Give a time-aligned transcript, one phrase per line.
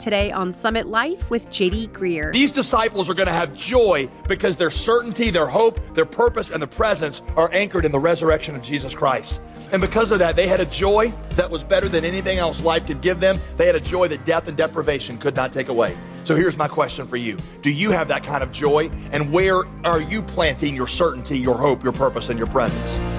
[0.00, 2.32] today on Summit Life with JD Greear.
[2.32, 6.62] These disciples are going to have joy because their certainty, their hope, their purpose, and
[6.62, 9.40] the presence are anchored in the resurrection of Jesus Christ.
[9.72, 12.86] And because of that, they had a joy that was better than anything else life
[12.86, 13.38] could give them.
[13.56, 15.96] They had a joy that death and deprivation could not take away.
[16.24, 18.90] So here's my question for you Do you have that kind of joy?
[19.12, 23.09] And where are you planting your certainty, your hope, your purpose, and your presence?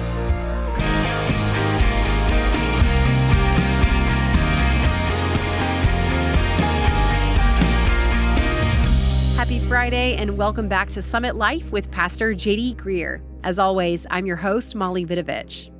[9.82, 13.20] Friday and welcome back to Summit Life with Pastor JD Greear.
[13.42, 15.72] As always, I'm your host, Molly Vidovich.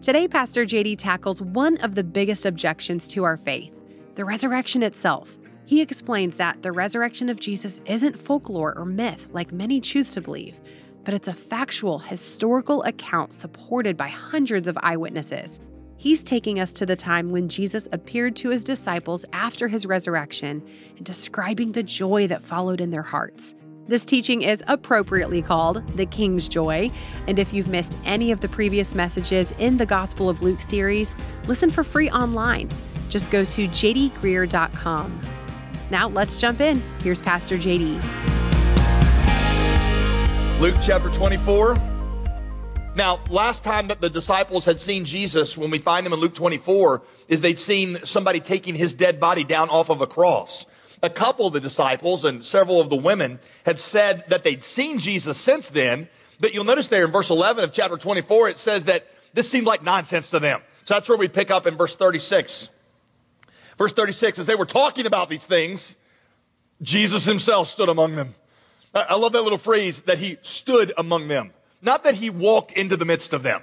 [0.00, 3.80] Today, Pastor JD tackles one of the biggest objections to our faith
[4.14, 5.36] the resurrection itself.
[5.64, 10.20] He explains that the resurrection of Jesus isn't folklore or myth like many choose to
[10.20, 10.60] believe,
[11.02, 15.58] but it's a factual, historical account supported by hundreds of eyewitnesses.
[16.00, 20.62] He's taking us to the time when Jesus appeared to his disciples after his resurrection
[20.96, 23.56] and describing the joy that followed in their hearts.
[23.88, 26.92] This teaching is appropriately called The King's Joy,
[27.26, 31.16] and if you've missed any of the previous messages in the Gospel of Luke series,
[31.48, 32.68] listen for free online.
[33.08, 35.20] Just go to jdgreear.com.
[35.90, 36.80] Now let's jump in.
[37.02, 38.00] Here's Pastor JD.
[40.60, 41.97] Luke chapter 24.
[42.98, 46.34] Now, last time that the disciples had seen Jesus, when we find him in Luke
[46.34, 50.66] 24, is they'd seen somebody taking his dead body down off of a cross.
[51.00, 54.98] A couple of the disciples and several of the women had said that they'd seen
[54.98, 56.08] Jesus since then,
[56.40, 59.66] but you'll notice there in verse 11 of chapter 24, it says that this seemed
[59.66, 60.60] like nonsense to them.
[60.84, 62.68] So that's where we pick up in verse 36.
[63.78, 65.94] Verse 36, as they were talking about these things,
[66.82, 68.34] Jesus himself stood among them.
[68.92, 71.52] I love that little phrase that he stood among them.
[71.80, 73.62] Not that he walked into the midst of them,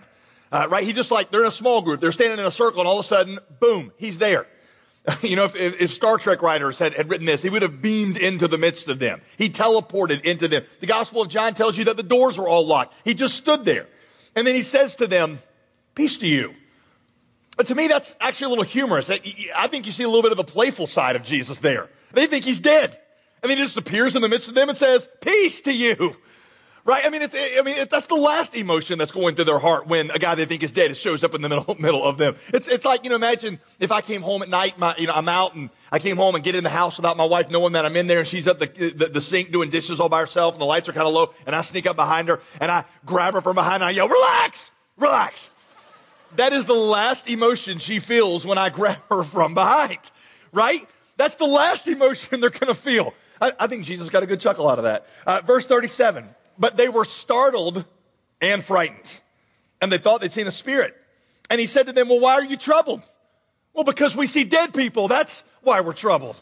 [0.52, 0.84] uh, right?
[0.84, 3.00] He just like, they're in a small group, they're standing in a circle, and all
[3.00, 4.48] of a sudden, boom, he's there.
[5.22, 8.18] you know, if, if, Star Trek writers had, had written this, he would have beamed
[8.18, 9.22] into the midst of them.
[9.38, 10.64] He teleported into them.
[10.80, 12.94] The Gospel of John tells you that the doors were all locked.
[13.04, 13.88] He just stood there.
[14.36, 15.40] And then he says to them,
[15.94, 16.54] Peace to you.
[17.56, 19.10] But to me, that's actually a little humorous.
[19.10, 21.90] I think you see a little bit of the playful side of Jesus there.
[22.12, 23.00] They think he's dead.
[23.42, 26.18] And then he just appears in the midst of them and says, Peace to you.
[26.86, 27.04] Right?
[27.04, 29.88] I mean, it's, I mean, it, that's the last emotion that's going through their heart
[29.88, 32.36] when a guy they think is dead shows up in the middle, middle of them.
[32.54, 35.14] It's, it's like, you know, imagine if I came home at night, my, you know,
[35.14, 37.74] I'm out and I came home and get in the house without my wife knowing
[37.74, 40.20] that I'm in there and she's at the, the, the sink doing dishes all by
[40.20, 42.72] herself and the lights are kind of low and I sneak up behind her and
[42.72, 45.50] I grab her from behind and I yell, relax, relax.
[46.36, 50.00] That is the last emotion she feels when I grab her from behind,
[50.52, 50.88] right?
[51.18, 53.16] That's the last emotion they're going to feel.
[53.42, 55.08] I, I, think Jesus got a good chuckle out of that.
[55.26, 57.86] Uh, verse 37 but they were startled
[58.42, 59.10] and frightened.
[59.82, 60.96] And they thought they'd seen a spirit.
[61.50, 63.02] And he said to them, Well, why are you troubled?
[63.74, 65.08] Well, because we see dead people.
[65.08, 66.40] That's why we're troubled.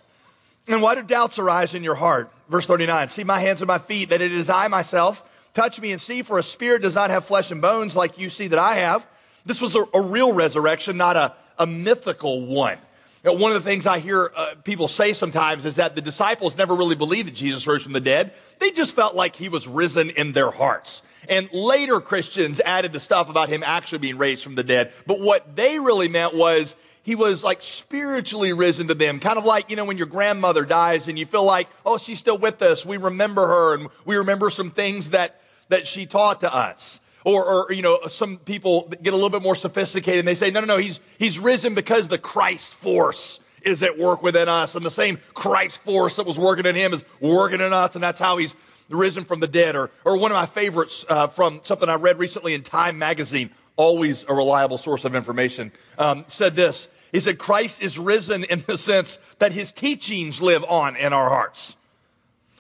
[0.68, 2.31] And why do doubts arise in your heart?
[2.50, 5.24] Verse 39 See my hands and my feet, that it is I myself.
[5.53, 8.30] Touch me and see, for a spirit does not have flesh and bones like you
[8.31, 9.06] see that I have.
[9.45, 12.78] This was a, a real resurrection, not a, a mythical one.
[13.24, 16.76] One of the things I hear uh, people say sometimes is that the disciples never
[16.76, 18.34] really believed that Jesus rose from the dead.
[18.60, 21.02] They just felt like he was risen in their hearts.
[21.30, 24.92] And later Christians added the stuff about him actually being raised from the dead.
[25.08, 29.22] But what they really meant was he was like spiritually risen to them.
[29.22, 32.20] Kind of like, you know, when your grandmother dies and you feel like, oh, she's
[32.20, 32.86] still with us.
[32.86, 37.00] We remember her and we remember some things that, that she taught to us.
[37.26, 40.52] Or, or, you know, some people get a little bit more sophisticated and they say,
[40.52, 44.76] no, no, no, he's, he's risen because the Christ force is at work within us.
[44.76, 47.96] And the same Christ force that was working in him is working in us.
[47.96, 48.56] And that's how he's
[48.90, 49.76] risen from the dead.
[49.76, 53.52] Or, or one of my favorites uh, from something I read recently in Time magazine,
[53.78, 56.90] always a reliable source of information, um, said this.
[57.14, 61.30] He said, Christ is risen in the sense that his teachings live on in our
[61.30, 61.76] hearts.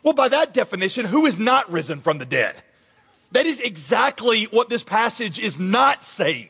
[0.03, 2.55] Well, by that definition, who is not risen from the dead?
[3.33, 6.49] That is exactly what this passage is not saying.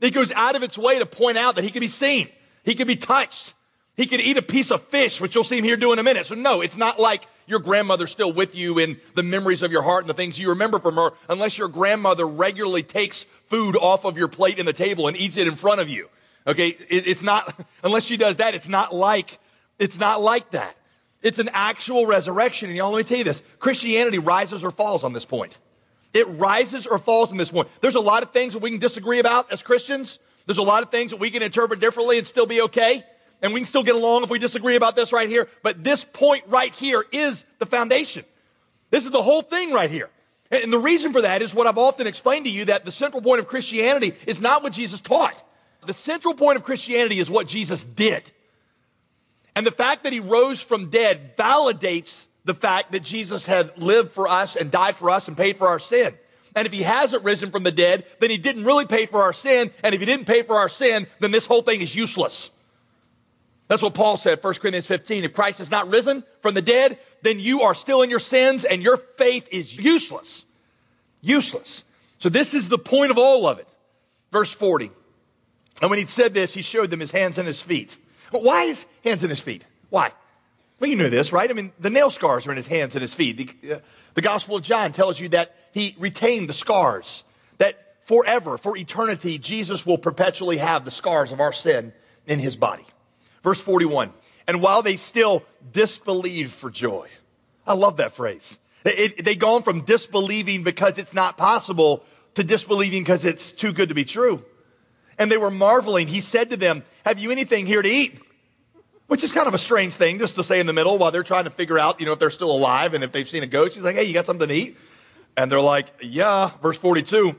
[0.00, 2.28] It goes out of its way to point out that he could be seen.
[2.64, 3.54] He could be touched.
[3.96, 6.02] He could eat a piece of fish, which you'll see him here do in a
[6.02, 6.26] minute.
[6.26, 9.82] So no, it's not like your grandmother's still with you in the memories of your
[9.82, 14.04] heart and the things you remember from her, unless your grandmother regularly takes food off
[14.04, 16.08] of your plate in the table and eats it in front of you.
[16.46, 16.68] Okay.
[16.88, 19.38] It, it's not, unless she does that, it's not like,
[19.78, 20.76] it's not like that.
[21.22, 22.68] It's an actual resurrection.
[22.68, 23.42] And y'all, let me tell you this.
[23.60, 25.56] Christianity rises or falls on this point.
[26.16, 27.68] It rises or falls in this point.
[27.80, 30.18] There's a lot of things that we can disagree about as Christians.
[30.46, 33.04] There's a lot of things that we can interpret differently and still be okay.
[33.42, 35.48] And we can still get along if we disagree about this right here.
[35.62, 38.24] But this point right here is the foundation.
[38.90, 40.08] This is the whole thing right here.
[40.50, 43.20] And the reason for that is what I've often explained to you that the central
[43.20, 45.42] point of Christianity is not what Jesus taught.
[45.84, 48.30] The central point of Christianity is what Jesus did.
[49.54, 54.12] And the fact that he rose from dead validates the fact that Jesus had lived
[54.12, 56.14] for us and died for us and paid for our sin.
[56.54, 59.32] And if he hasn't risen from the dead, then he didn't really pay for our
[59.32, 59.72] sin.
[59.82, 62.50] And if he didn't pay for our sin, then this whole thing is useless.
[63.68, 65.24] That's what Paul said, 1 Corinthians 15.
[65.24, 68.64] If Christ has not risen from the dead, then you are still in your sins
[68.64, 70.44] and your faith is useless.
[71.20, 71.82] Useless.
[72.20, 73.68] So this is the point of all of it.
[74.30, 74.92] Verse 40.
[75.82, 77.98] And when he said this, he showed them his hands and his feet.
[78.30, 79.64] Why his hands and his feet?
[79.90, 80.12] Why?
[80.78, 81.48] Well, you know this, right?
[81.48, 83.36] I mean, the nail scars are in his hands and his feet.
[83.36, 83.78] The, uh,
[84.14, 87.24] the Gospel of John tells you that he retained the scars,
[87.58, 91.92] that forever, for eternity, Jesus will perpetually have the scars of our sin
[92.26, 92.84] in his body.
[93.42, 94.12] Verse 41.
[94.46, 95.42] And while they still
[95.72, 97.08] disbelieved for joy.
[97.66, 98.58] I love that phrase.
[98.84, 103.72] It, it, they gone from disbelieving because it's not possible to disbelieving because it's too
[103.72, 104.44] good to be true.
[105.18, 106.06] And they were marveling.
[106.06, 108.20] He said to them, Have you anything here to eat?
[109.06, 111.22] Which is kind of a strange thing just to say in the middle while they're
[111.22, 113.46] trying to figure out, you know, if they're still alive and if they've seen a
[113.46, 113.74] ghost.
[113.74, 114.76] He's like, Hey, you got something to eat?
[115.36, 116.50] And they're like, Yeah.
[116.60, 117.36] Verse 42.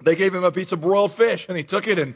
[0.00, 2.14] They gave him a piece of broiled fish and he took it and,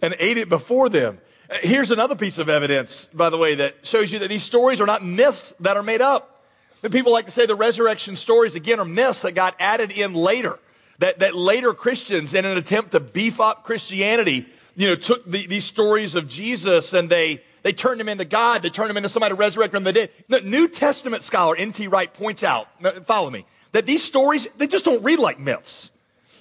[0.00, 1.20] and ate it before them.
[1.60, 4.86] Here's another piece of evidence, by the way, that shows you that these stories are
[4.86, 6.42] not myths that are made up.
[6.82, 10.14] And people like to say the resurrection stories, again, are myths that got added in
[10.14, 10.58] later
[11.02, 15.46] that, that later Christians, in an attempt to beef up Christianity, you know, took the,
[15.48, 18.62] these stories of Jesus and they, they turned him into God.
[18.62, 20.10] They turned him into somebody to resurrect from the dead.
[20.28, 21.88] The New Testament scholar N.T.
[21.88, 22.68] Wright points out,
[23.06, 25.90] follow me, that these stories, they just don't read like myths.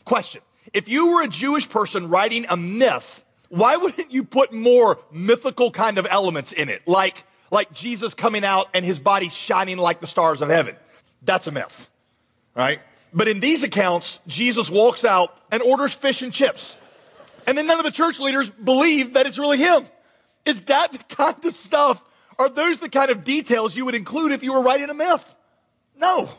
[0.06, 0.42] Question.
[0.74, 5.72] If you were a Jewish person writing a myth, why wouldn't you put more mythical
[5.72, 6.88] kind of elements in it?
[6.88, 10.76] Like, like Jesus coming out and his body shining like the stars of heaven.
[11.22, 11.90] That's a myth,
[12.56, 12.80] right?
[13.14, 16.78] But in these accounts, Jesus walks out and orders fish and chips.
[17.46, 19.84] And then none of the church leaders believe that it's really him.
[20.46, 22.04] Is that the kind of stuff?
[22.40, 25.36] Are those the kind of details you would include if you were writing a myth?
[25.98, 26.30] No.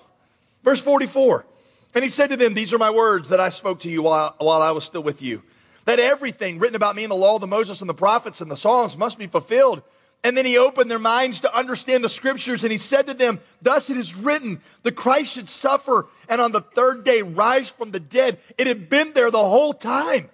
[0.64, 1.46] Verse 44.
[1.94, 4.34] And he said to them, These are my words that I spoke to you while,
[4.38, 5.43] while I was still with you.
[5.84, 8.50] That everything written about me in the law of the Moses and the prophets and
[8.50, 9.82] the Psalms must be fulfilled.
[10.25, 13.40] And then he opened their minds to understand the scriptures and he said to them,
[13.60, 17.90] Thus it is written, the Christ should suffer and on the third day rise from
[17.90, 18.38] the dead.
[18.56, 20.31] It had been there the whole time.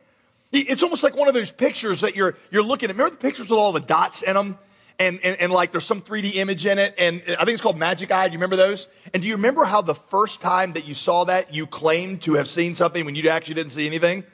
[0.50, 2.96] It's almost like one of those pictures that you're, you're looking at.
[2.96, 4.58] Remember the pictures with all the dots in them?
[4.98, 6.94] And, and, and like there's some 3D image in it.
[6.98, 8.28] And I think it's called Magic Eye.
[8.28, 8.88] Do you remember those?
[9.12, 12.34] And do you remember how the first time that you saw that, you claimed to
[12.34, 14.24] have seen something when you actually didn't see anything?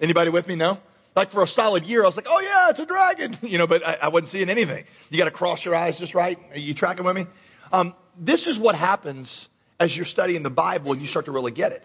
[0.00, 0.56] Anybody with me?
[0.56, 0.78] No?
[1.14, 3.66] Like for a solid year, I was like, oh yeah, it's a dragon, you know,
[3.66, 4.84] but I, I wasn't seeing anything.
[5.10, 6.38] You got to cross your eyes just right.
[6.52, 7.26] Are you tracking with me?
[7.72, 9.48] Um, this is what happens
[9.78, 11.84] as you're studying the Bible and you start to really get it.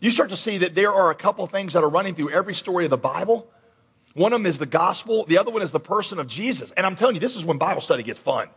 [0.00, 2.54] You start to see that there are a couple things that are running through every
[2.54, 3.50] story of the Bible.
[4.14, 5.24] One of them is the gospel.
[5.26, 6.70] The other one is the person of Jesus.
[6.72, 8.48] And I'm telling you, this is when Bible study gets fun.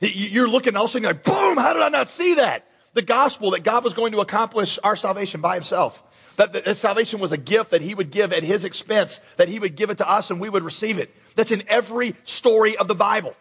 [0.00, 2.66] You're looking all of a sudden, like, boom, how did I not see that?
[2.94, 6.02] The gospel that God was going to accomplish our salvation by himself.
[6.36, 9.58] That, that salvation was a gift that he would give at his expense, that he
[9.58, 11.12] would give it to us and we would receive it.
[11.34, 13.34] That's in every story of the Bible.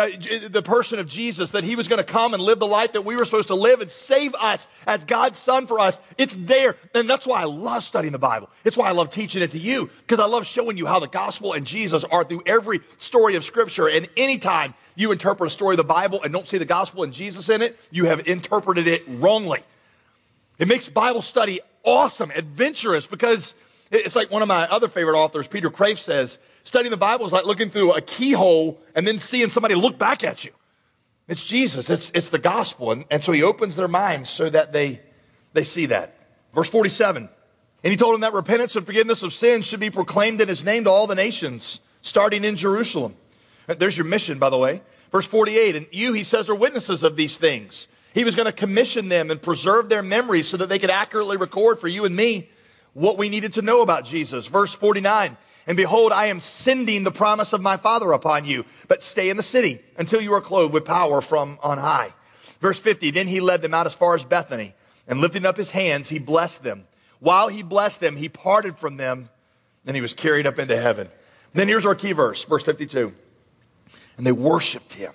[0.00, 0.08] Uh,
[0.48, 3.04] the person of Jesus, that he was going to come and live the life that
[3.04, 6.00] we were supposed to live and save us as God's son for us.
[6.16, 6.76] It's there.
[6.94, 8.48] And that's why I love studying the Bible.
[8.64, 11.06] It's why I love teaching it to you, because I love showing you how the
[11.06, 13.90] gospel and Jesus are through every story of scripture.
[13.90, 17.12] And anytime you interpret a story of the Bible and don't see the gospel and
[17.12, 19.60] Jesus in it, you have interpreted it wrongly.
[20.58, 23.54] It makes Bible study awesome, adventurous, because
[23.90, 27.32] it's like one of my other favorite authors, Peter Kreeft, says studying the Bible is
[27.32, 30.52] like looking through a keyhole and then seeing somebody look back at you.
[31.28, 32.90] It's Jesus, it's, it's the gospel.
[32.90, 35.00] And, and so he opens their minds so that they,
[35.52, 36.16] they see that.
[36.52, 37.28] Verse 47
[37.84, 40.64] And he told them that repentance and forgiveness of sins should be proclaimed in his
[40.64, 43.14] name to all the nations, starting in Jerusalem.
[43.66, 44.82] There's your mission, by the way.
[45.12, 47.86] Verse 48 And you, he says, are witnesses of these things.
[48.12, 51.36] He was going to commission them and preserve their memories so that they could accurately
[51.36, 52.48] record for you and me
[52.92, 54.48] what we needed to know about Jesus.
[54.48, 55.36] Verse 49.
[55.70, 59.36] And behold, I am sending the promise of my Father upon you, but stay in
[59.36, 62.12] the city until you are clothed with power from on high.
[62.58, 63.12] Verse 50.
[63.12, 64.74] Then he led them out as far as Bethany
[65.06, 66.88] and lifting up his hands, he blessed them.
[67.20, 69.28] While he blessed them, he parted from them
[69.86, 71.06] and he was carried up into heaven.
[71.06, 73.14] And then here's our key verse, verse 52.
[74.16, 75.12] And they worshiped him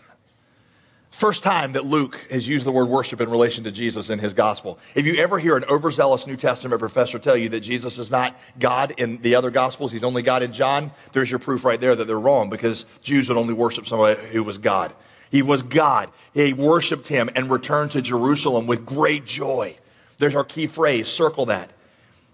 [1.16, 4.34] First time that Luke has used the word worship in relation to Jesus in his
[4.34, 4.80] gospel.
[4.96, 8.38] If you ever hear an overzealous New Testament professor tell you that Jesus is not
[8.60, 11.96] God in the other gospels, he's only God in John, there's your proof right there
[11.96, 14.92] that they're wrong because Jews would only worship somebody who was God.
[15.32, 16.10] He was God.
[16.34, 19.78] He worshiped him and returned to Jerusalem with great joy.
[20.18, 21.72] There's our key phrase, circle that.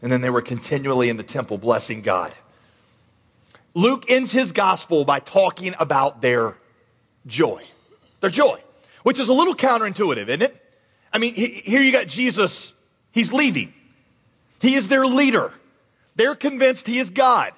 [0.01, 2.33] And then they were continually in the temple blessing God.
[3.75, 6.55] Luke ends his gospel by talking about their
[7.27, 7.63] joy.
[8.21, 8.59] Their joy,
[9.03, 10.58] which is a little counterintuitive, isn't it?
[11.13, 12.74] I mean, here you got Jesus,
[13.12, 13.74] he's leaving.
[14.60, 15.51] He is their leader.
[16.15, 17.53] They're convinced he is God.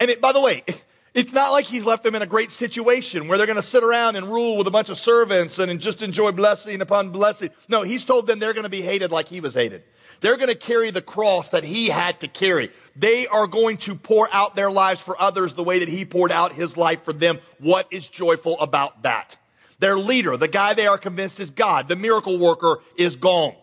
[0.00, 0.64] And it, by the way,
[1.14, 3.84] it's not like he's left them in a great situation where they're going to sit
[3.84, 7.50] around and rule with a bunch of servants and just enjoy blessing upon blessing.
[7.68, 9.84] No, he's told them they're going to be hated like he was hated.
[10.20, 12.70] They're going to carry the cross that he had to carry.
[12.94, 16.32] They are going to pour out their lives for others the way that he poured
[16.32, 17.38] out his life for them.
[17.58, 19.36] What is joyful about that?
[19.78, 23.54] Their leader, the guy they are convinced is God, the miracle worker, is gone.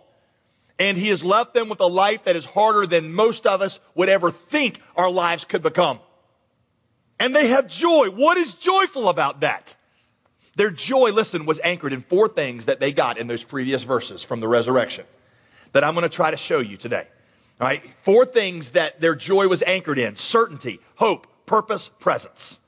[0.80, 3.80] And he has left them with a life that is harder than most of us
[3.96, 6.00] would ever think our lives could become.
[7.20, 8.10] And they have joy.
[8.10, 9.76] What is joyful about that?
[10.56, 14.24] Their joy, listen, was anchored in four things that they got in those previous verses
[14.24, 15.06] from the resurrection
[15.72, 17.08] that I'm going to try to show you today.
[17.60, 17.84] All right.
[18.04, 22.60] Four things that their joy was anchored in certainty, hope, purpose, presence.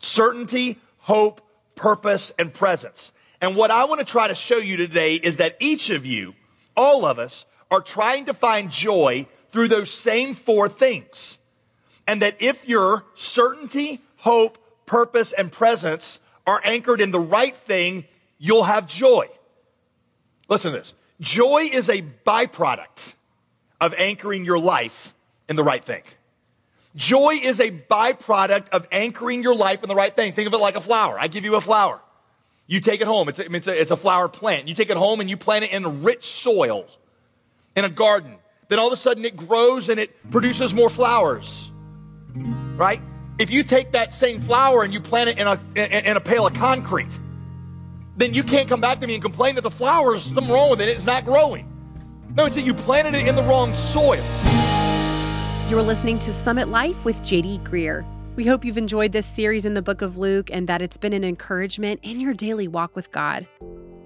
[0.00, 1.40] Certainty, hope,
[1.78, 3.12] purpose, and presence.
[3.40, 6.34] And what I want to try to show you today is that each of you,
[6.76, 11.38] all of us, are trying to find joy through those same four things.
[12.06, 18.06] And that if your certainty, hope, purpose, and presence are anchored in the right thing,
[18.38, 19.28] you'll have joy.
[20.48, 20.94] Listen to this.
[21.20, 23.14] Joy is a byproduct
[23.80, 25.14] of anchoring your life
[25.48, 26.02] in the right thing.
[26.98, 30.32] Joy is a byproduct of anchoring your life in the right thing.
[30.32, 31.16] Think of it like a flower.
[31.16, 32.00] I give you a flower.
[32.66, 33.28] You take it home.
[33.28, 34.66] It's a, it's a, it's a flower plant.
[34.66, 36.86] You take it home and you plant it in rich soil
[37.76, 38.34] in a garden.
[38.66, 41.70] Then all of a sudden it grows and it produces more flowers.
[42.34, 43.00] Right?
[43.38, 46.20] If you take that same flower and you plant it in a, in, in a
[46.20, 47.16] pail of concrete,
[48.16, 50.80] then you can't come back to me and complain that the flower's something wrong with
[50.80, 50.88] it.
[50.88, 51.72] It's not growing.
[52.34, 54.24] No, it's that you planted it in the wrong soil.
[55.68, 58.02] You're listening to Summit Life with JD Greear.
[58.36, 61.12] We hope you've enjoyed this series in the book of Luke and that it's been
[61.12, 63.46] an encouragement in your daily walk with God.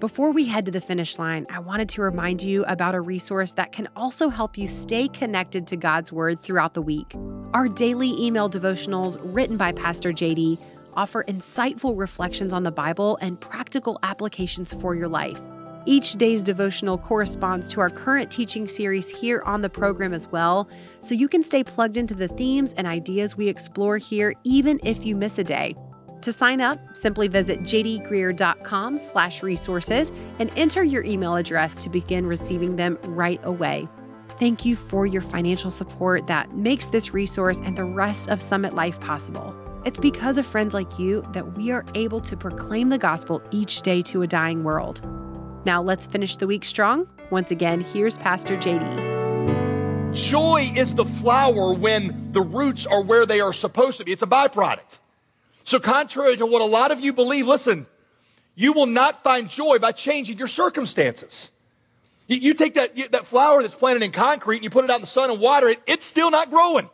[0.01, 3.53] Before we head to the finish line, I wanted to remind you about a resource
[3.53, 7.15] that can also help you stay connected to God's Word throughout the week.
[7.53, 10.61] Our daily email devotionals, written by Pastor JD,
[10.95, 15.39] offer insightful reflections on the Bible and practical applications for your life.
[15.85, 20.69] Each day's devotional corresponds to our current teaching series here on the program as well,
[21.01, 25.05] so you can stay plugged into the themes and ideas we explore here even if
[25.05, 25.75] you miss a day.
[26.21, 30.09] To sign up, simply visit jdgreear.com slash resources
[30.39, 33.89] and enter your email address to begin receiving them right away.
[34.39, 38.73] Thank you for your financial support that makes this resource and the rest of Summit
[38.73, 39.53] Life possible.
[39.85, 43.81] It's because of friends like you that we are able to proclaim the gospel each
[43.81, 45.22] day to a dying world.
[45.65, 47.07] Now let's finish the week strong.
[47.29, 50.13] Once again, here's Pastor JD.
[50.13, 54.11] Joy is the flower when the roots are where they are supposed to be.
[54.11, 54.99] It's a byproduct.
[55.63, 57.87] So, contrary to what a lot of you believe, listen,
[58.55, 61.49] you will not find joy by changing your circumstances.
[62.27, 64.97] You, you take that, that flower that's planted in concrete and you put it out
[64.97, 66.89] in the sun and water it, it's still not growing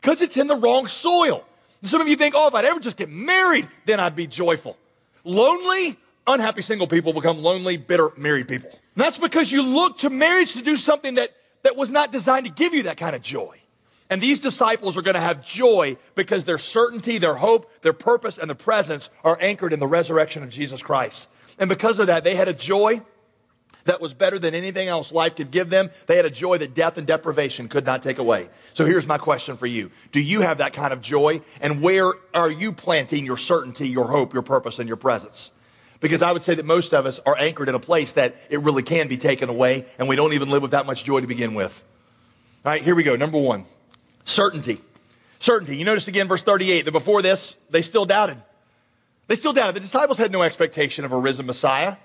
[0.00, 1.44] because it's in the wrong soil.
[1.84, 4.76] Some of you think, oh, if I'd ever just get married, then I'd be joyful.
[5.24, 8.70] Lonely, unhappy single people become lonely, bitter married people.
[8.70, 11.30] And that's because you look to marriage to do something that,
[11.62, 13.58] that was not designed to give you that kind of joy.
[14.10, 18.36] And these disciples are going to have joy because their certainty, their hope, their purpose,
[18.36, 21.28] and their presence are anchored in the resurrection of Jesus Christ.
[21.58, 23.00] And because of that, they had a joy
[23.84, 25.90] that was better than anything else life could give them.
[26.06, 28.48] They had a joy that death and deprivation could not take away.
[28.74, 29.90] So here's my question for you.
[30.12, 31.40] Do you have that kind of joy?
[31.60, 35.50] And where are you planting your certainty, your hope, your purpose, and your presence?
[36.02, 38.60] Because I would say that most of us are anchored in a place that it
[38.60, 41.26] really can be taken away, and we don't even live with that much joy to
[41.26, 41.82] begin with.
[42.64, 43.16] All right, here we go.
[43.16, 43.64] Number one
[44.24, 44.80] certainty.
[45.38, 45.76] Certainty.
[45.76, 48.40] You notice again, verse 38, that before this, they still doubted.
[49.28, 49.76] They still doubted.
[49.76, 51.96] The disciples had no expectation of a risen Messiah.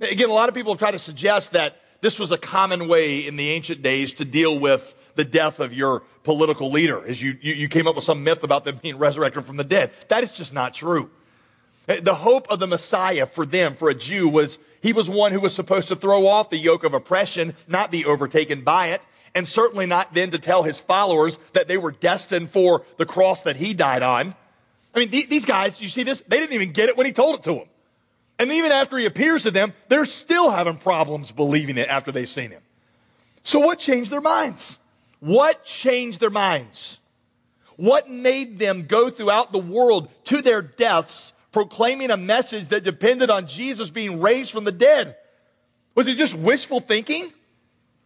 [0.00, 3.36] Again, a lot of people try to suggest that this was a common way in
[3.36, 7.54] the ancient days to deal with the death of your political leader, as you, you,
[7.54, 9.90] you came up with some myth about them being resurrected from the dead.
[10.08, 11.10] That is just not true.
[11.90, 15.32] Eh, the hope of the Messiah for them, for a Jew, was he was one
[15.32, 19.02] who was supposed to throw off the yoke of oppression, not be overtaken by it,
[19.34, 23.42] and certainly not then to tell his followers that they were destined for the cross
[23.42, 24.36] that he died on.
[24.94, 26.22] I mean, these guys, you see this?
[26.26, 27.68] They didn't even get it when he told it to them.
[28.38, 32.28] And even after he appears to them, they're still having problems believing it after they've
[32.28, 32.62] seen him.
[33.42, 34.78] So, what changed their minds?
[35.18, 36.98] What changed their minds?
[37.76, 43.30] What made them go throughout the world to their deaths proclaiming a message that depended
[43.30, 45.16] on Jesus being raised from the dead?
[45.94, 47.32] Was it just wishful thinking?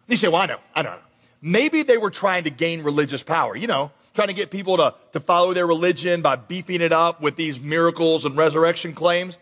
[0.08, 1.02] You say, well, I know, I don't know.
[1.42, 4.94] Maybe they were trying to gain religious power, you know, trying to get people to,
[5.12, 9.36] to follow their religion by beefing it up with these miracles and resurrection claims.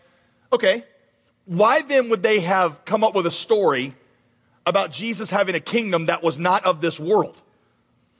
[0.51, 0.83] Okay,
[1.45, 3.95] why then would they have come up with a story
[4.65, 7.41] about Jesus having a kingdom that was not of this world?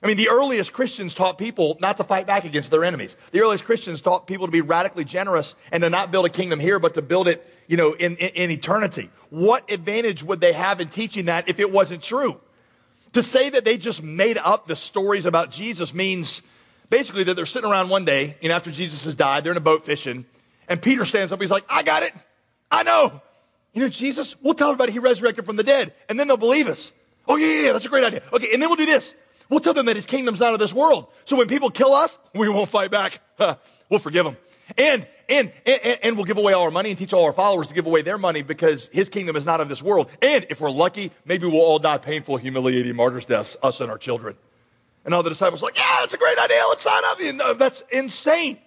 [0.03, 3.15] I mean, the earliest Christians taught people not to fight back against their enemies.
[3.31, 6.60] The earliest Christians taught people to be radically generous and to not build a kingdom
[6.60, 9.10] here, but to build it, you know, in, in, in eternity.
[9.29, 12.39] What advantage would they have in teaching that if it wasn't true?
[13.13, 16.41] To say that they just made up the stories about Jesus means
[16.89, 19.57] basically that they're sitting around one day, you know, after Jesus has died, they're in
[19.57, 20.25] a boat fishing,
[20.67, 22.13] and Peter stands up, he's like, I got it.
[22.69, 23.22] I know.
[23.74, 26.67] You know, Jesus, we'll tell everybody he resurrected from the dead, and then they'll believe
[26.67, 26.91] us.
[27.27, 28.22] Oh, yeah, yeah, yeah, that's a great idea.
[28.33, 29.15] Okay, and then we'll do this.
[29.50, 31.08] We'll tell them that his kingdom's not of this world.
[31.26, 33.22] So when people kill us, we won't fight back.
[33.90, 34.38] we'll forgive them.
[34.78, 37.68] And, and, and, and we'll give away all our money and teach all our followers
[37.68, 40.10] to give away their money because his kingdom is not of this world.
[40.22, 43.98] And if we're lucky, maybe we'll all die painful, humiliating martyrs' deaths, us and our
[43.98, 44.36] children.
[45.06, 46.62] And all the disciples are like, yeah, that's a great idea.
[46.70, 47.60] Let's sign up.
[47.60, 48.58] That's insane.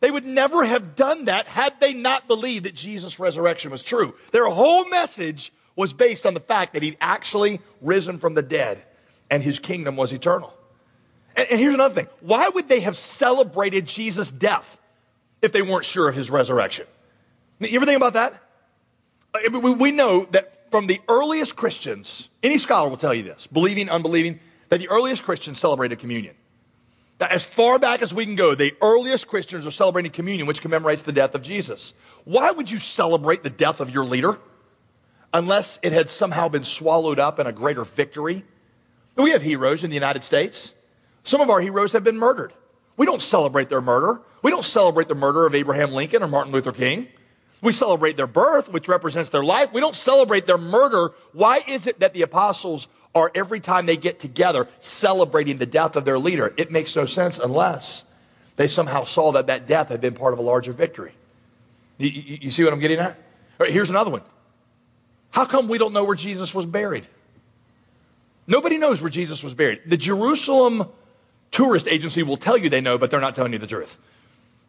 [0.00, 4.14] They would never have done that had they not believed that Jesus' resurrection was true.
[4.32, 8.82] Their whole message was based on the fact that he'd actually risen from the dead
[9.30, 10.52] and his kingdom was eternal.
[11.36, 14.78] And, and here's another thing why would they have celebrated Jesus' death
[15.40, 16.86] if they weren't sure of his resurrection?
[17.60, 18.34] You ever think about that?
[19.34, 23.88] Uh, we know that from the earliest Christians, any scholar will tell you this, believing,
[23.88, 26.34] unbelieving, that the earliest Christians celebrated communion.
[27.20, 30.62] Now, as far back as we can go, the earliest Christians are celebrating communion, which
[30.62, 31.92] commemorates the death of Jesus.
[32.24, 34.38] Why would you celebrate the death of your leader
[35.34, 38.44] unless it had somehow been swallowed up in a greater victory
[39.22, 40.74] we have heroes in the United States.
[41.24, 42.52] Some of our heroes have been murdered.
[42.96, 44.20] We don't celebrate their murder.
[44.42, 47.08] We don't celebrate the murder of Abraham Lincoln or Martin Luther King.
[47.62, 49.72] We celebrate their birth, which represents their life.
[49.72, 51.12] We don't celebrate their murder.
[51.32, 55.96] Why is it that the apostles are every time they get together celebrating the death
[55.96, 56.54] of their leader?
[56.56, 58.04] It makes no sense unless
[58.56, 61.12] they somehow saw that that death had been part of a larger victory.
[61.98, 63.18] You, you, you see what I'm getting at?
[63.58, 64.22] here's another one.
[65.30, 67.06] How come we don't know where Jesus was buried?
[68.50, 69.82] Nobody knows where Jesus was buried.
[69.86, 70.88] The Jerusalem
[71.52, 73.96] tourist agency will tell you they know, but they're not telling you the truth.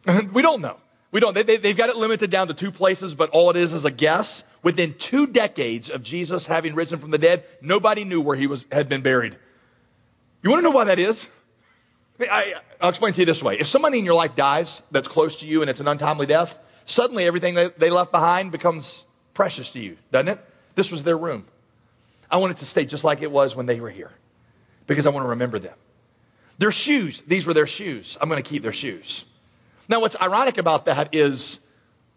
[0.32, 0.76] we don't know.
[1.10, 1.34] We don't.
[1.34, 3.84] They, they, have got it limited down to two places, but all it is is
[3.84, 4.44] a guess.
[4.62, 8.64] Within two decades of Jesus having risen from the dead, nobody knew where he was,
[8.70, 9.36] had been buried.
[10.44, 11.26] You want to know why that is?
[12.20, 13.58] I, will explain to you this way.
[13.58, 16.56] If somebody in your life dies that's close to you and it's an untimely death,
[16.86, 20.40] suddenly everything that they left behind becomes precious to you, doesn't it?
[20.76, 21.46] This was their room.
[22.32, 24.10] I want it to stay just like it was when they were here
[24.86, 25.76] because I want to remember them.
[26.58, 28.16] Their shoes, these were their shoes.
[28.20, 29.24] I'm going to keep their shoes.
[29.88, 31.58] Now, what's ironic about that is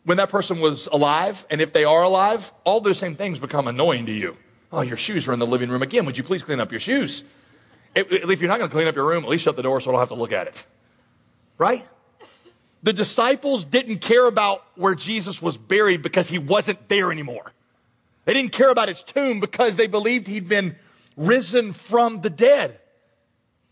[0.04, 3.68] when that person was alive, and if they are alive, all those same things become
[3.68, 4.38] annoying to you.
[4.72, 6.06] Oh, your shoes are in the living room again.
[6.06, 7.24] Would you please clean up your shoes?
[7.96, 9.90] If you're not going to clean up your room, at least shut the door so
[9.90, 10.64] I don't have to look at it.
[11.58, 11.86] Right?
[12.84, 17.52] The disciples didn't care about where Jesus was buried because he wasn't there anymore.
[18.26, 20.76] They didn't care about his tomb because they believed he'd been
[21.16, 22.80] risen from the dead.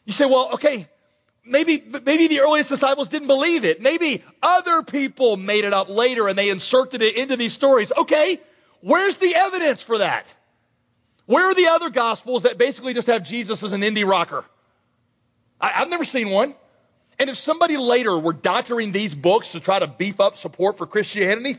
[0.05, 0.87] You say, well, okay,
[1.45, 3.81] maybe, maybe the earliest disciples didn't believe it.
[3.81, 7.91] Maybe other people made it up later and they inserted it into these stories.
[7.97, 8.39] Okay,
[8.81, 10.33] where's the evidence for that?
[11.25, 14.45] Where are the other gospels that basically just have Jesus as an indie rocker?
[15.59, 16.55] I, have never seen one.
[17.17, 20.85] And if somebody later were doctoring these books to try to beef up support for
[20.85, 21.57] Christianity,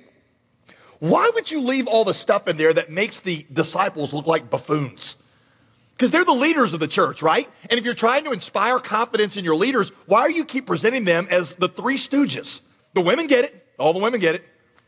[1.00, 4.50] why would you leave all the stuff in there that makes the disciples look like
[4.50, 5.16] buffoons?
[5.96, 7.48] Because they're the leaders of the church, right?
[7.70, 11.04] And if you're trying to inspire confidence in your leaders, why do you keep presenting
[11.04, 12.60] them as the three stooges?
[12.94, 13.66] The women get it.
[13.78, 14.44] All the women get it.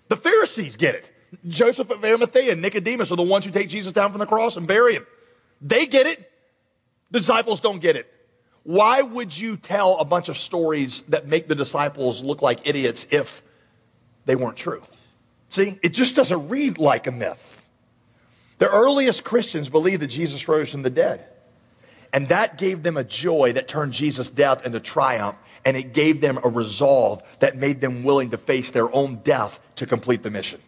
[0.09, 1.13] The Pharisees get it.
[1.49, 4.57] Joseph of Arimathea and Nicodemus are the ones who take Jesus down from the cross
[4.57, 5.07] and bury him.
[5.61, 6.31] They get it.
[7.11, 8.13] The disciples don't get it.
[8.63, 13.07] Why would you tell a bunch of stories that make the disciples look like idiots
[13.11, 13.43] if
[14.25, 14.83] they weren't true?
[15.49, 17.69] See, it just doesn't read like a myth.
[18.59, 21.25] The earliest Christians believed that Jesus rose from the dead.
[22.13, 25.37] And that gave them a joy that turned Jesus' death into triumph.
[25.65, 29.61] And it gave them a resolve that made them willing to face their own death
[29.77, 30.61] to complete the mission.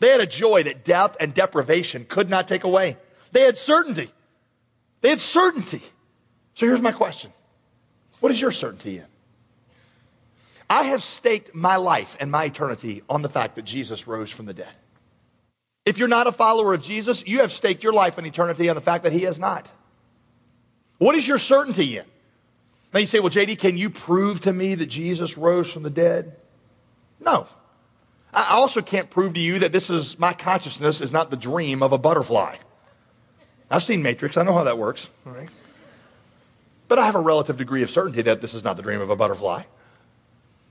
[0.00, 2.96] They had a joy that death and deprivation could not take away.
[3.32, 4.10] They had certainty.
[5.02, 5.82] They had certainty.
[6.54, 7.32] So here's my question
[8.20, 9.04] What is your certainty in?
[10.70, 14.46] I have staked my life and my eternity on the fact that Jesus rose from
[14.46, 14.72] the dead.
[15.84, 18.76] If you're not a follower of Jesus, you have staked your life and eternity on
[18.76, 19.68] the fact that he has not.
[20.98, 22.04] What is your certainty in?
[22.94, 25.90] Now you say, well, JD, can you prove to me that Jesus rose from the
[25.90, 26.36] dead?
[27.18, 27.48] No.
[28.32, 31.82] I also can't prove to you that this is my consciousness is not the dream
[31.82, 32.56] of a butterfly.
[33.68, 35.08] I've seen Matrix, I know how that works.
[35.26, 35.48] All right.
[36.86, 39.10] But I have a relative degree of certainty that this is not the dream of
[39.10, 39.62] a butterfly.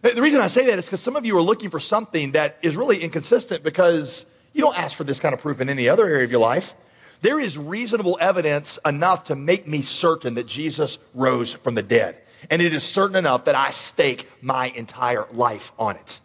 [0.02, 2.58] The reason I say that is because some of you are looking for something that
[2.62, 6.08] is really inconsistent because you don't ask for this kind of proof in any other
[6.08, 6.74] area of your life.
[7.22, 12.18] There is reasonable evidence enough to make me certain that Jesus rose from the dead.
[12.50, 16.22] And it is certain enough that I stake my entire life on it.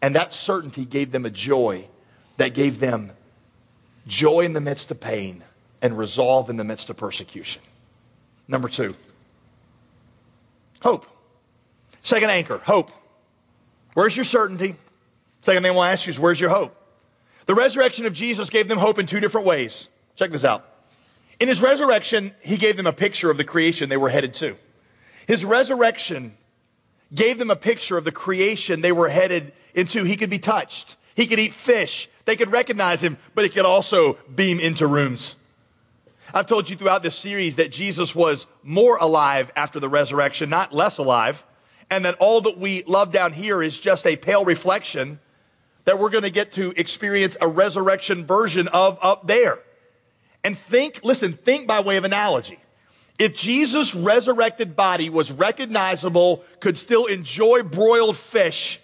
[0.00, 1.88] And that certainty gave them a joy
[2.36, 3.10] that gave them
[4.06, 5.42] joy in the midst of pain
[5.82, 7.60] and resolve in the midst of persecution.
[8.46, 8.94] Number two,
[10.80, 11.06] hope.
[12.02, 12.92] Second anchor, hope.
[13.94, 14.76] Where's your certainty?
[15.42, 16.76] Second thing I want to ask you is where's your hope?
[17.46, 19.88] The resurrection of Jesus gave them hope in two different ways.
[20.16, 20.66] Check this out.
[21.40, 24.56] In his resurrection, he gave them a picture of the creation they were headed to.
[25.26, 26.36] His resurrection
[27.14, 30.04] gave them a picture of the creation they were headed into.
[30.04, 30.96] He could be touched.
[31.14, 32.08] He could eat fish.
[32.24, 35.34] They could recognize him, but he could also beam into rooms.
[36.32, 40.72] I've told you throughout this series that Jesus was more alive after the resurrection, not
[40.72, 41.44] less alive,
[41.90, 45.18] and that all that we love down here is just a pale reflection
[45.84, 49.58] that we're going to get to experience a resurrection version of up there.
[50.44, 52.58] And think, listen, think by way of analogy.
[53.18, 58.80] If Jesus' resurrected body was recognizable, could still enjoy broiled fish,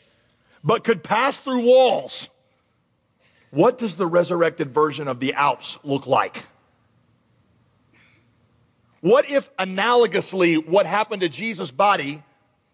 [0.63, 2.29] but could pass through walls,
[3.51, 6.45] what does the resurrected version of the Alps look like?
[9.01, 12.23] What if analogously what happened to Jesus' body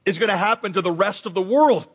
[0.05, 1.87] is going to happen to the rest of the world?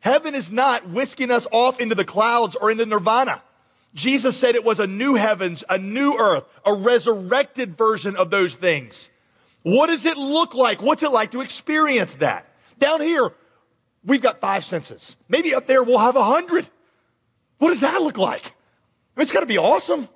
[0.00, 3.42] Heaven is not whisking us off into the clouds or into nirvana.
[3.94, 8.54] Jesus said it was a new heavens, a new earth, a resurrected version of those
[8.56, 9.08] things.
[9.62, 10.82] What does it look like?
[10.82, 12.46] What's it like to experience that?
[12.78, 13.30] Down here,
[14.04, 15.16] we've got five senses.
[15.28, 16.68] Maybe up there we'll have a hundred.
[17.58, 18.44] What does that look like?
[18.44, 20.08] I mean, it's got to be awesome.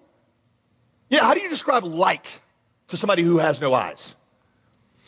[1.09, 2.41] Yeah, how do you describe light
[2.89, 4.17] to somebody who has no eyes?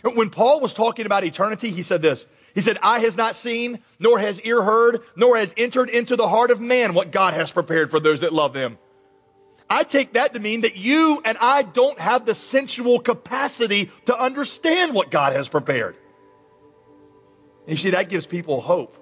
[0.03, 2.27] When Paul was talking about eternity, he said this.
[2.55, 6.29] He said, Eye has not seen, nor has ear heard, nor has entered into the
[6.29, 8.79] heart of man what God has prepared for those that love him.
[9.69, 14.19] I take that to mean that you and I don't have the sensual capacity to
[14.19, 15.95] understand what God has prepared.
[17.69, 18.97] And you see, that gives people hope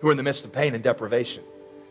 [0.00, 1.44] who are in the midst of pain and deprivation.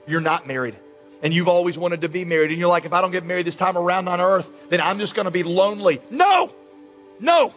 [0.06, 0.78] You're not married,
[1.22, 3.48] and you've always wanted to be married, and you're like, if I don't get married
[3.48, 6.02] this time around on earth, then I'm just going to be lonely.
[6.10, 6.54] No,
[7.20, 7.54] no.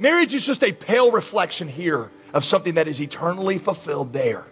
[0.00, 4.46] Marriage is just a pale reflection here of something that is eternally fulfilled there.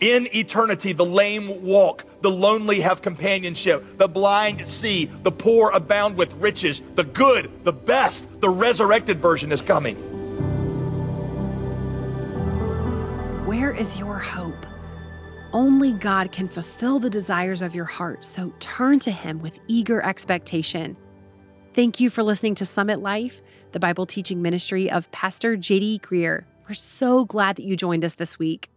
[0.00, 6.16] In eternity, the lame walk, the lonely have companionship, the blind see, the poor abound
[6.16, 9.96] with riches, the good, the best, the resurrected version is coming.
[13.46, 14.64] Where is your hope?
[15.52, 20.00] Only God can fulfill the desires of your heart, so turn to Him with eager
[20.02, 20.96] expectation.
[21.74, 23.40] Thank you for listening to Summit Life,
[23.72, 26.44] the Bible teaching ministry of Pastor JD Greear.
[26.68, 28.68] We're so glad that you joined us this week.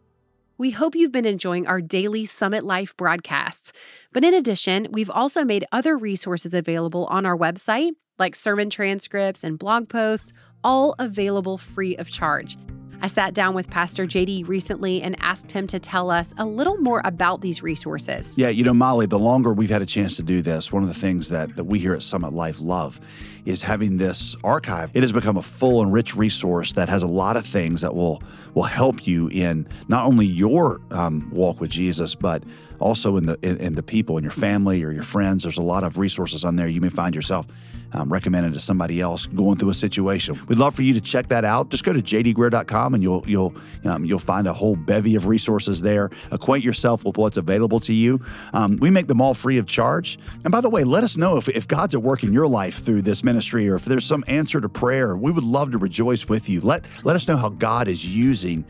[0.57, 3.73] We hope you've been enjoying our daily Summit Life broadcasts.
[4.13, 9.43] But in addition, we've also made other resources available on our website, like sermon transcripts
[9.43, 10.31] and blog posts,
[10.63, 12.57] all available free of charge.
[13.05, 16.77] I sat down with Pastor JD recently and asked him to tell us a little
[16.77, 18.35] more about these resources.
[18.35, 20.89] Yeah, you know, Molly, the longer we've had a chance to do this, one of
[20.89, 22.99] the things that, that we here at Summit Life love
[23.45, 24.91] is having this archive.
[24.93, 27.95] It has become a full and rich resource that has a lot of things that
[27.95, 28.21] will
[28.53, 32.43] will help you in not only your um, walk with Jesus, but
[32.79, 35.43] also in the in, in, the people in your family or your friends.
[35.43, 36.67] There's a lot of resources on there.
[36.67, 37.47] You may find yourself
[37.93, 40.39] um, recommended to somebody else going through a situation.
[40.47, 41.69] We'd love for you to check that out.
[41.69, 45.81] Just go to jdgreear.com and you'll you'll um, you'll find a whole bevy of resources
[45.81, 46.09] there.
[46.31, 48.21] Acquaint yourself with what's available to you.
[48.53, 50.17] Um, we make them all free of charge.
[50.43, 52.83] And by the way, let us know if, if God's at work in your life
[52.83, 55.15] through this ministry or if there's some answer to prayer.
[55.15, 56.61] We would love to rejoice with you.
[56.61, 58.65] Let let us know how God is using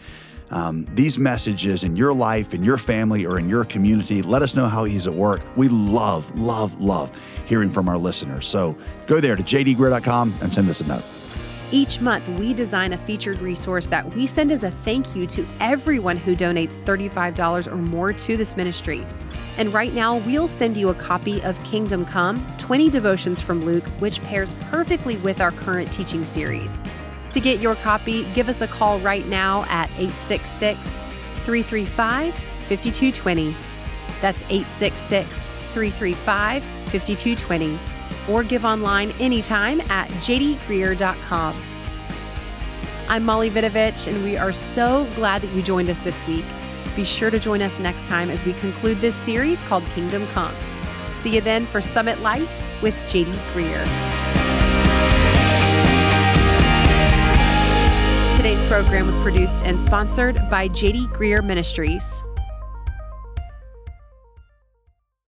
[0.51, 4.21] um, these messages in your life, in your family, or in your community.
[4.21, 5.41] Let us know how He's at work.
[5.55, 7.11] We love, love, love
[7.45, 8.47] hearing from our listeners.
[8.47, 8.75] So
[9.07, 11.03] go there to jdgreear.com and send us a note.
[11.71, 15.45] Each month, we design a featured resource that we send as a thank you to
[15.59, 19.05] everyone who donates $35 or more to this ministry.
[19.57, 23.85] And right now, we'll send you a copy of Kingdom Come 20 Devotions from Luke,
[23.99, 26.81] which pairs perfectly with our current teaching series.
[27.31, 30.97] To get your copy, give us a call right now at 866
[31.43, 33.55] 335 5220.
[34.21, 37.79] That's 866 335 5220.
[38.29, 41.55] Or give online anytime at jdgreear.com.
[43.07, 46.45] I'm Molly Vidovich, and we are so glad that you joined us this week.
[46.95, 50.55] Be sure to join us next time as we conclude this series called Kingdom Come.
[51.19, 52.49] See you then for Summit Life
[52.81, 53.83] with JD Greear.
[58.37, 62.23] Today's program was produced and sponsored by JD Greear Ministries.